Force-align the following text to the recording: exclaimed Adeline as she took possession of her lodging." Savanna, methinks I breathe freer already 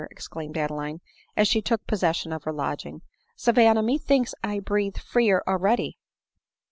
exclaimed 0.09 0.57
Adeline 0.57 0.99
as 1.37 1.47
she 1.47 1.61
took 1.61 1.85
possession 1.85 2.33
of 2.33 2.43
her 2.43 2.51
lodging." 2.51 3.03
Savanna, 3.37 3.83
methinks 3.83 4.33
I 4.43 4.59
breathe 4.59 4.97
freer 4.97 5.43
already 5.47 5.99